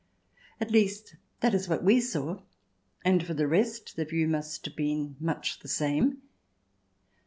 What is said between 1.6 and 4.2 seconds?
what we saw, and for the rest the